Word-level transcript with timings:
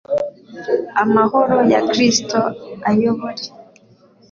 amahoro 1.03 1.57
ya 1.71 1.81
Kristo 1.89 2.39
ayobore 2.89 3.43